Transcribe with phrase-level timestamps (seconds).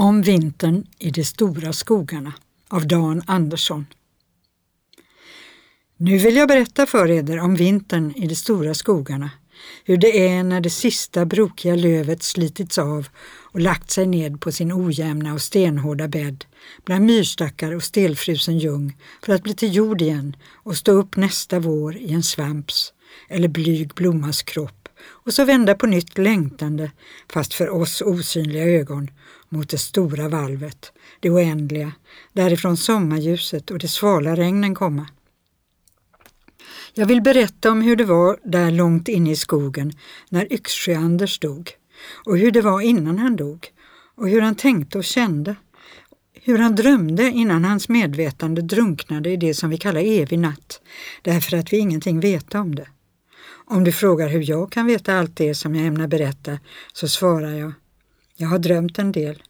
[0.00, 2.32] Om vintern i de stora skogarna
[2.68, 3.86] av Dan Andersson.
[5.96, 9.30] Nu vill jag berätta för eder om vintern i de stora skogarna,
[9.84, 14.52] hur det är när det sista brokiga lövet slitits av och lagt sig ned på
[14.52, 16.44] sin ojämna och stenhårda bädd
[16.84, 21.60] bland myrstackar och stelfrusen ljung för att bli till jord igen och stå upp nästa
[21.60, 22.92] vår i en svamps
[23.28, 26.90] eller blyg blommas kropp och så vända på nytt längtande,
[27.32, 29.10] fast för oss osynliga ögon,
[29.48, 31.92] mot det stora valvet, det oändliga,
[32.32, 35.06] därifrån sommarljuset och de svala regnen komma.
[36.94, 39.92] Jag vill berätta om hur det var där långt inne i skogen
[40.28, 41.70] när Yxsjö-Anders dog
[42.26, 43.66] och hur det var innan han dog
[44.14, 45.56] och hur han tänkte och kände.
[46.42, 50.80] Hur han drömde innan hans medvetande drunknade i det som vi kallar evig natt
[51.22, 52.86] därför att vi ingenting vet om det.
[53.70, 56.58] Om du frågar hur jag kan veta allt det som jag ämnar berätta
[56.92, 57.72] så svarar jag
[58.36, 59.42] jag har drömt en del.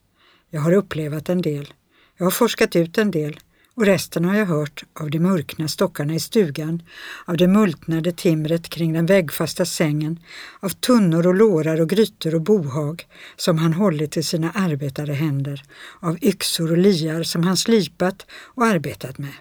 [0.50, 1.72] Jag har upplevat en del.
[2.16, 3.40] Jag har forskat ut en del
[3.74, 6.82] och resten har jag hört av de mörkna stockarna i stugan,
[7.24, 10.20] av det multnade timret kring den väggfasta sängen,
[10.60, 15.62] av tunnor och lårar och grytor och bohag som han hållit i sina arbetare händer,
[16.00, 19.34] av yxor och liar som han slipat och arbetat med.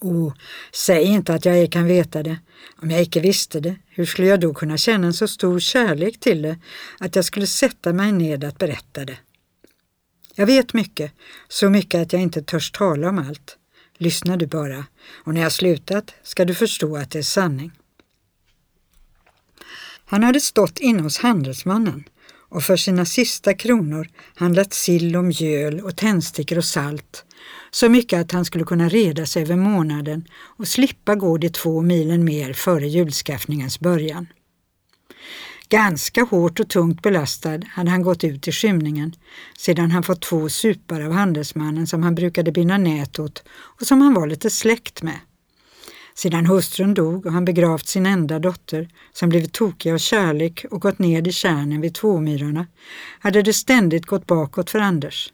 [0.00, 0.32] O,
[0.72, 2.38] säg inte att jag ej kan veta det.
[2.82, 6.20] Om jag icke visste det, hur skulle jag då kunna känna en så stor kärlek
[6.20, 6.58] till det
[6.98, 9.18] att jag skulle sätta mig ned att berätta det?
[10.34, 11.12] Jag vet mycket,
[11.48, 13.56] så mycket att jag inte törs tala om allt.
[13.98, 14.84] Lyssna du bara,
[15.24, 17.72] och när jag slutat ska du förstå att det är sanning.
[20.04, 22.04] Han hade stått inne hos handelsmannen
[22.48, 27.25] och för sina sista kronor handlat sill och mjöl och tändstickor och salt
[27.70, 31.80] så mycket att han skulle kunna reda sig över månaden och slippa gå de två
[31.80, 34.26] milen mer före julskaffningens början.
[35.68, 39.12] Ganska hårt och tungt belastad hade han gått ut i skymningen
[39.58, 44.00] sedan han fått två supar av handelsmannen som han brukade binda nät åt och som
[44.00, 45.18] han var lite släkt med.
[46.14, 50.80] Sedan hustrun dog och han begravt sin enda dotter, som blivit tokig av kärlek och
[50.80, 52.66] gått ned i kärnen vid Tvåmyrarna,
[53.18, 55.32] hade det ständigt gått bakåt för Anders.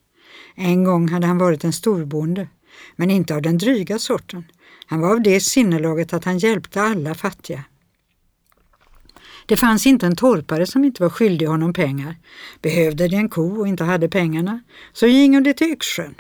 [0.55, 2.49] En gång hade han varit en storbonde,
[2.97, 4.45] men inte av den dryga sorten.
[4.87, 7.65] Han var av det sinnelaget att han hjälpte alla fattiga.
[9.47, 12.17] Det fanns inte en torpare som inte var skyldig honom pengar.
[12.63, 14.61] Behövde de en ko och inte hade pengarna,
[14.93, 16.15] så gingo de till Yxsjön.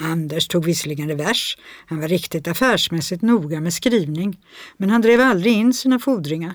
[0.00, 4.38] Anders tog visserligen revers, han var riktigt affärsmässigt noga med skrivning,
[4.76, 6.54] men han drev aldrig in sina fordringar.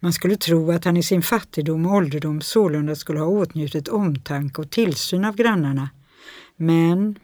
[0.00, 4.60] Man skulle tro att han i sin fattigdom och ålderdom sålunda skulle ha åtnjutit omtanke
[4.60, 5.90] och tillsyn av grannarna.
[6.56, 7.18] Men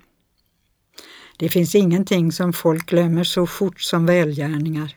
[1.38, 4.96] det finns ingenting som folk glömmer så fort som välgärningar.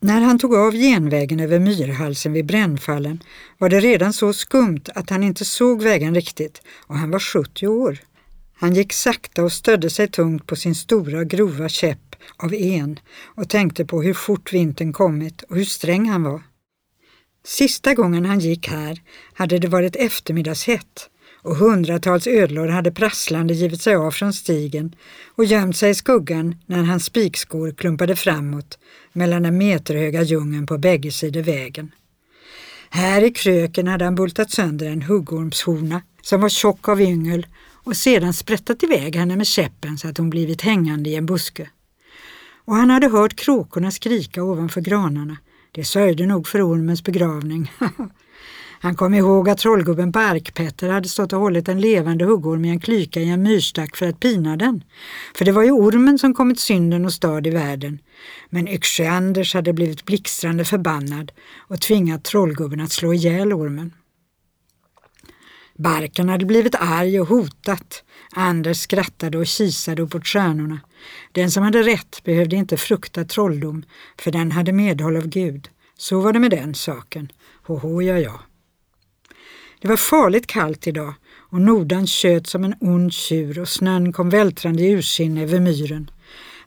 [0.00, 3.22] När han tog av genvägen över myrhalsen vid Brännfallen
[3.58, 7.66] var det redan så skumt att han inte såg vägen riktigt och han var 70
[7.66, 7.98] år.
[8.54, 13.48] Han gick sakta och stödde sig tungt på sin stora grova käpp av en och
[13.48, 16.42] tänkte på hur fort vintern kommit och hur sträng han var.
[17.44, 19.02] Sista gången han gick här
[19.32, 21.10] hade det varit eftermiddagshett
[21.42, 24.94] och hundratals ödlor hade prasslande givit sig av från stigen
[25.34, 28.78] och gömt sig i skuggan när hans spikskor klumpade framåt
[29.12, 31.92] mellan den meterhöga djungeln på bägge sidor vägen.
[32.90, 37.46] Här i kröken hade han bultat sönder en huggormshona som var tjock av yngel
[37.84, 41.70] och sedan sprättat iväg henne med käppen så att hon blivit hängande i en buske.
[42.64, 45.36] Och han hade hört kråkorna skrika ovanför granarna.
[45.72, 47.72] Det sörjde nog för ormens begravning.
[48.82, 52.80] Han kom ihåg att trollgubben Barkpetter hade stått och hållit en levande huggorm i en
[52.80, 54.84] klyka i en myrstack för att pina den.
[55.34, 57.98] För det var ju ormen som kommit synden och stöd i världen.
[58.50, 63.94] Men Yxsjö-Anders hade blivit blixtrande förbannad och tvingat trollgubben att slå ihjäl ormen.
[65.78, 68.04] Barken hade blivit arg och hotat.
[68.32, 70.80] Anders skrattade och kisade uppåt stjärnorna.
[71.32, 73.84] Den som hade rätt behövde inte frukta trolldom,
[74.18, 75.68] för den hade medhåll av Gud.
[75.96, 77.32] Så var det med den saken.
[77.66, 78.40] Hoho, ja, ja.
[79.80, 84.30] Det var farligt kallt idag och Nordan tjöt som en ond tjur och snön kom
[84.30, 86.10] vältrande i ursinne över myren.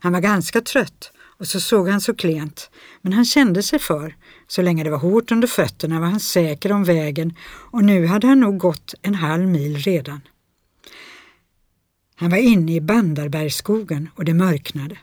[0.00, 2.70] Han var ganska trött och så såg han så klent,
[3.02, 4.16] men han kände sig för.
[4.48, 8.26] Så länge det var hårt under fötterna var han säker om vägen och nu hade
[8.26, 10.20] han nog gått en halv mil redan.
[12.16, 14.98] Han var inne i Bandarbergsskogen och det mörknade.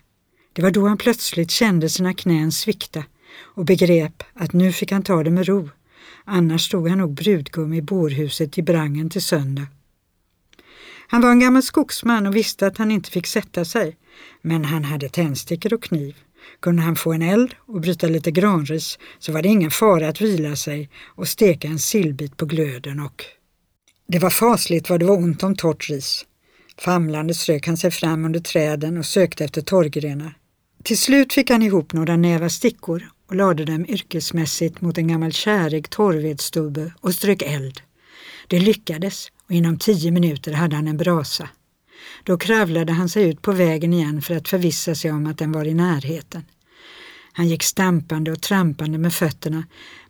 [0.53, 3.03] Det var då han plötsligt kände sina knän svikta
[3.39, 5.69] och begrep att nu fick han ta det med ro.
[6.25, 9.67] Annars stod han nog brudgum i bårhuset i Brangen till söndag.
[11.07, 13.97] Han var en gammal skogsman och visste att han inte fick sätta sig,
[14.41, 16.15] men han hade tändstickor och kniv.
[16.59, 20.21] Kunde han få en eld och bryta lite granris så var det ingen fara att
[20.21, 23.23] vila sig och steka en sillbit på glöden och
[24.07, 26.25] Det var fasligt vad det var ont om torrt ris.
[26.77, 30.37] Famlande strök han sig fram under träden och sökte efter torrgrenar.
[30.83, 35.31] Till slut fick han ihop några nävar stickor och lade dem yrkesmässigt mot en gammal
[35.31, 37.81] kärig torrvedsstubbe och strök eld.
[38.47, 41.49] Det lyckades och inom tio minuter hade han en brasa.
[42.23, 45.51] Då kravlade han sig ut på vägen igen för att förvissa sig om att den
[45.51, 46.43] var i närheten.
[47.31, 49.63] Han gick stampande och trampande med fötterna,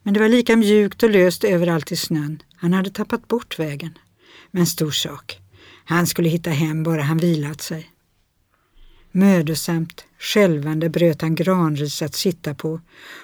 [0.04, 2.44] men det var lika mjukt och löst överallt i snön.
[2.56, 3.98] Han hade tappat bort vägen.
[4.52, 5.40] Men stor sak.
[5.86, 7.90] Han skulle hitta hem bara han vilat sig.
[9.12, 12.80] Mödosamt, skälvande bröt han granris att sitta på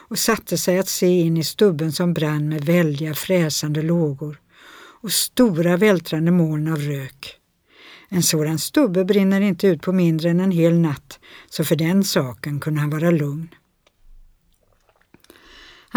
[0.08, 4.40] och satte sig att se in i stubben som brann med väldiga fräsande lågor
[5.02, 7.36] och stora vältrande moln av rök.
[8.10, 11.20] En sådan stubbe brinner inte ut på mindre än en hel natt,
[11.50, 13.50] så för den saken kunde han vara lugn.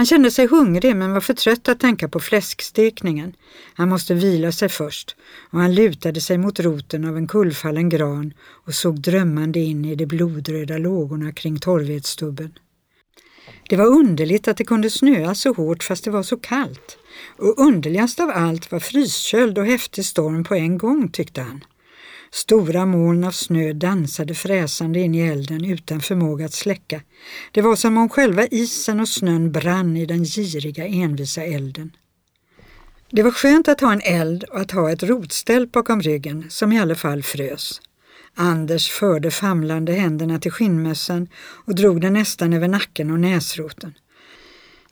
[0.00, 3.32] Han kände sig hungrig men var för trött att tänka på fläskstekningen.
[3.74, 5.16] Han måste vila sig först
[5.50, 8.34] och han lutade sig mot roten av en kullfallen gran
[8.66, 12.52] och såg drömmande in i de blodröda lågorna kring torvedstubben.
[13.68, 16.98] Det var underligt att det kunde snöa så hårt fast det var så kallt.
[17.36, 21.64] Och underligast av allt var frysköld och häftig storm på en gång, tyckte han.
[22.32, 27.00] Stora moln av snö dansade fräsande in i elden utan förmåga att släcka.
[27.52, 31.96] Det var som om själva isen och snön brann i den giriga envisa elden.
[33.10, 36.72] Det var skönt att ha en eld och att ha ett rotställ bakom ryggen som
[36.72, 37.80] i alla fall frös.
[38.34, 41.28] Anders förde famlande händerna till skinnmössan
[41.64, 43.94] och drog den nästan över nacken och näsroten.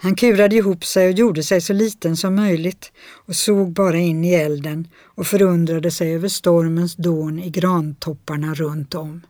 [0.01, 2.93] Han kurade ihop sig och gjorde sig så liten som möjligt
[3.27, 8.95] och såg bara in i elden och förundrade sig över stormens dån i grantopparna runt
[8.95, 9.27] om.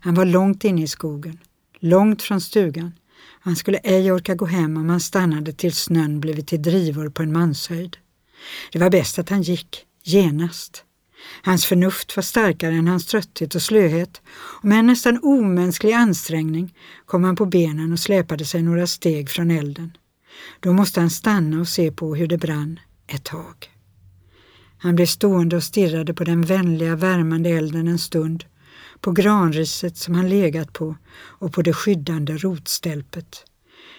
[0.00, 1.38] Han var långt inne i skogen,
[1.78, 2.92] långt från stugan.
[3.40, 7.22] Han skulle ej orka gå hem om han stannade tills snön blivit till drivor på
[7.22, 7.96] en manshöjd.
[8.72, 10.84] Det var bäst att han gick, genast.
[11.42, 16.74] Hans förnuft var starkare än hans trötthet och slöhet och med en nästan omänsklig ansträngning
[17.06, 19.92] kom han på benen och släpade sig några steg från elden.
[20.60, 23.70] Då måste han stanna och se på hur det brann ett tag.
[24.78, 28.44] Han blev stående och stirrade på den vänliga värmande elden en stund,
[29.00, 33.44] på granriset som han legat på och på det skyddande rotstälpet.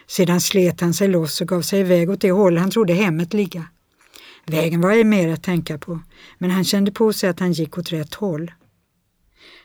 [0.08, 3.34] Sedan slet han sig loss och gav sig iväg åt det håll han trodde hemmet
[3.34, 3.66] ligga.
[4.46, 6.00] Vägen var ej mer att tänka på,
[6.38, 8.52] men han kände på sig att han gick åt rätt håll.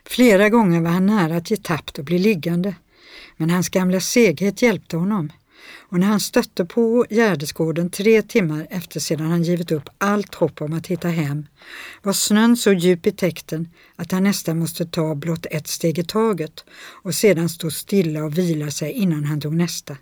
[0.06, 2.74] Flera gånger var han nära att ge tappt och bli liggande,
[3.36, 5.32] men hans gamla seghet hjälpte honom
[5.88, 10.62] och när han stötte på Gärdesgården tre timmar efter sedan han givit upp allt hopp
[10.62, 11.46] om att hitta hem
[12.02, 16.04] var snön så djup i täkten att han nästan måste ta blott ett steg i
[16.04, 16.64] taget
[17.02, 19.96] och sedan stå stilla och vila sig innan han tog nästa.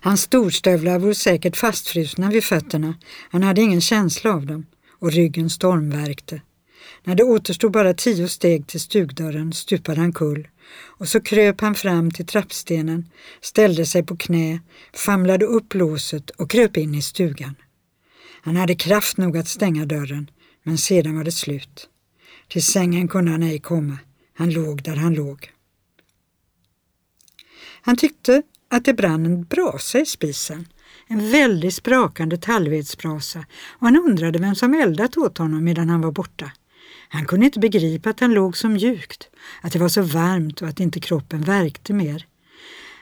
[0.00, 2.94] Hans storstövlar var säkert fastfrusna vid fötterna,
[3.30, 6.40] han hade ingen känsla av dem och ryggen stormvärkte.
[7.04, 10.48] När det återstod bara tio steg till stugdörren stupade han kull
[10.84, 13.08] och så kröp han fram till trappstenen,
[13.40, 14.60] ställde sig på knä,
[14.92, 17.54] famlade upp låset och kröp in i stugan.
[18.42, 20.30] Han hade kraft nog att stänga dörren,
[20.62, 21.88] men sedan var det slut.
[22.48, 23.98] Till sängen kunde han ej komma.
[24.34, 25.50] Han låg där han låg.
[27.82, 30.68] Han tyckte att det brann en brasa i spisen,
[31.06, 36.12] en väldigt sprakande tallvedsbrasa och han undrade vem som eldat åt honom medan han var
[36.12, 36.52] borta.
[37.12, 39.28] Han kunde inte begripa att han låg så mjukt,
[39.60, 42.26] att det var så varmt och att inte kroppen värkte mer.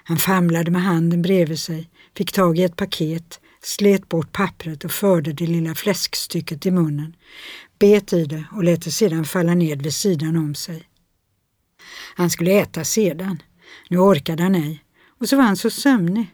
[0.05, 4.93] Han famlade med handen bredvid sig, fick tag i ett paket, slet bort pappret och
[4.93, 7.17] förde det lilla fläskstycket i munnen,
[7.79, 10.89] bet i det och lät det sedan falla ned vid sidan om sig.
[12.15, 13.43] Han skulle äta sedan.
[13.89, 14.85] Nu orkade han ej.
[15.21, 16.27] Och så var han så sömnig.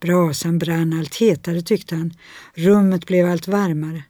[0.00, 2.14] Brasan brann allt hetare tyckte han.
[2.54, 4.02] Rummet blev allt varmare.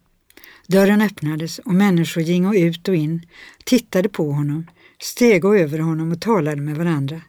[0.66, 3.26] Dörren öppnades och människor gingo ut och in,
[3.64, 4.66] tittade på honom,
[5.02, 7.20] steg över honom och talade med varandra.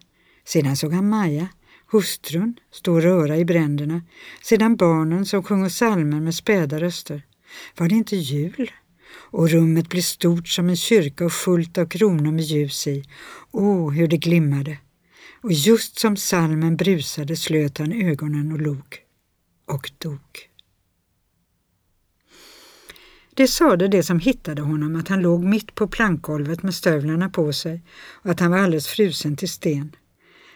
[0.45, 1.47] Sedan såg han Maja,
[1.91, 4.01] hustrun, stå och röra i bränderna,
[4.43, 7.21] sedan barnen som sjunger salmer med späda röster.
[7.77, 8.71] Var det inte jul?
[9.31, 13.03] Och rummet blev stort som en kyrka och fullt av kronor med ljus i.
[13.51, 14.77] Åh, hur det glimmade!
[15.41, 18.97] Och just som salmen brusade slöt han ögonen och log.
[19.67, 20.54] Och dog.
[23.37, 27.53] Det sade det som hittade honom att han låg mitt på plankgolvet med stövlarna på
[27.53, 29.95] sig och att han var alldeles frusen till sten.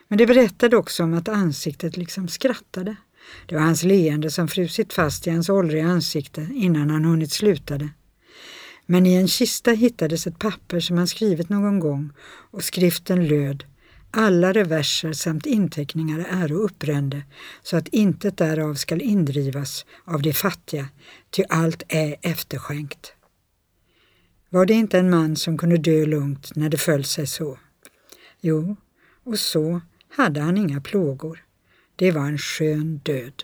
[0.07, 2.95] Men det berättade också om att ansiktet liksom skrattade.
[3.45, 7.77] Det var hans leende som frusit fast i hans åldriga ansikte innan han hunnit sluta
[7.77, 7.89] det.
[8.85, 12.11] Men i en kista hittades ett papper som han skrivit någon gång
[12.51, 13.63] och skriften löd
[14.11, 17.23] alla reverser samt inteckningar är upprände,
[17.63, 20.89] så att intet därav skall indrivas av de fattiga,
[21.29, 23.13] ty allt är efterskänkt.
[24.49, 27.59] Var det inte en man som kunde dö lugnt när det föll sig så?
[28.41, 28.75] Jo,
[29.23, 31.43] och så hade han inga plågor.
[31.95, 33.43] Det var en skön död.